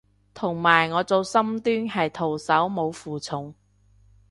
[0.33, 3.53] 同埋我做深蹲係徒手冇負重